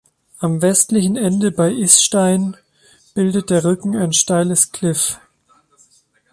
[0.39, 2.57] Am westlichen Ende bei Istein
[3.13, 5.19] bildet der Rücken ein steiles Kliff.